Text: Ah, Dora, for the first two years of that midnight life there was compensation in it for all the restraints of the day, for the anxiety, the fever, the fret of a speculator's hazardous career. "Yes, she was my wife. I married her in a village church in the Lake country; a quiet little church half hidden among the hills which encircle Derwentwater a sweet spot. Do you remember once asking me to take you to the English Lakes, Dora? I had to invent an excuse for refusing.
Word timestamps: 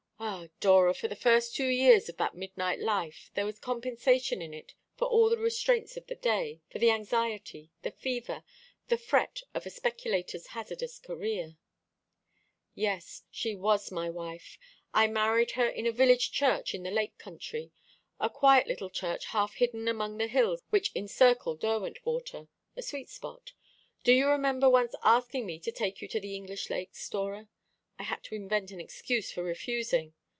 Ah, 0.23 0.49
Dora, 0.59 0.93
for 0.93 1.07
the 1.07 1.15
first 1.15 1.55
two 1.55 1.67
years 1.67 2.07
of 2.07 2.17
that 2.17 2.35
midnight 2.35 2.79
life 2.79 3.31
there 3.33 3.45
was 3.45 3.57
compensation 3.57 4.39
in 4.39 4.53
it 4.53 4.75
for 4.95 5.07
all 5.07 5.29
the 5.29 5.37
restraints 5.37 5.97
of 5.97 6.05
the 6.05 6.13
day, 6.15 6.61
for 6.69 6.77
the 6.77 6.91
anxiety, 6.91 7.71
the 7.81 7.89
fever, 7.89 8.43
the 8.87 8.97
fret 8.99 9.41
of 9.55 9.65
a 9.65 9.71
speculator's 9.71 10.47
hazardous 10.47 10.99
career. 10.99 11.57
"Yes, 12.75 13.23
she 13.31 13.55
was 13.55 13.91
my 13.91 14.11
wife. 14.11 14.59
I 14.93 15.07
married 15.07 15.51
her 15.51 15.67
in 15.67 15.87
a 15.87 15.91
village 15.91 16.31
church 16.31 16.75
in 16.75 16.83
the 16.83 16.91
Lake 16.91 17.17
country; 17.17 17.71
a 18.19 18.29
quiet 18.29 18.67
little 18.67 18.91
church 18.91 19.25
half 19.27 19.55
hidden 19.55 19.87
among 19.87 20.17
the 20.17 20.27
hills 20.27 20.61
which 20.69 20.95
encircle 20.95 21.55
Derwentwater 21.55 22.47
a 22.75 22.83
sweet 22.83 23.09
spot. 23.09 23.53
Do 24.03 24.11
you 24.13 24.27
remember 24.27 24.69
once 24.69 24.93
asking 25.03 25.47
me 25.47 25.59
to 25.59 25.71
take 25.71 25.99
you 25.99 26.07
to 26.09 26.19
the 26.19 26.35
English 26.35 26.69
Lakes, 26.69 27.07
Dora? 27.09 27.47
I 27.99 28.03
had 28.03 28.23
to 28.23 28.35
invent 28.35 28.71
an 28.71 28.81
excuse 28.81 29.31
for 29.31 29.43
refusing. 29.43 30.15